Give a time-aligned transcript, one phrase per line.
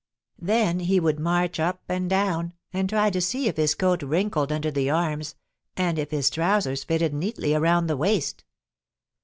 [0.41, 4.51] Then he would march up and down and try to see if his coat wrinkled
[4.51, 5.35] under the arms
[5.77, 8.43] and if his trousers fitted neatly around the waist.